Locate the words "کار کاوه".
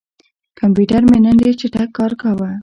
1.97-2.51